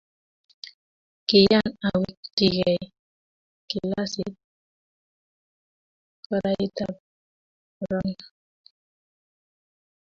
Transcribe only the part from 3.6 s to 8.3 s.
kilasit koroitab korona